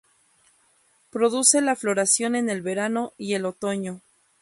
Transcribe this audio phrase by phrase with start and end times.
[1.11, 4.01] Produce la floración en el verano y el otoño.